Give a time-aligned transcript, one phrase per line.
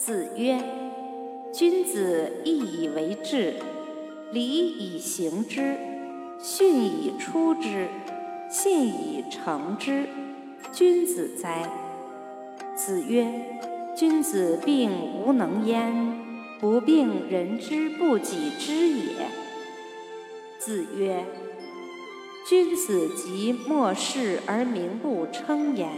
[0.00, 0.58] 子曰
[1.52, 3.56] ：“君子义以为质，
[4.32, 5.76] 礼以行之，
[6.40, 7.86] 训以出之，
[8.48, 10.08] 信以成之，
[10.72, 11.70] 君子哉。”
[12.74, 13.60] 子曰
[13.94, 15.92] ：“君子病无能焉，
[16.58, 19.26] 不病人之不己知也。”
[20.58, 21.26] 子曰
[22.48, 25.90] ：“君子及莫世而名不称焉。”